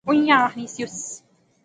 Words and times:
ایویں 0.07 0.31
آخنی 0.45 0.65
سیوس 0.73 0.97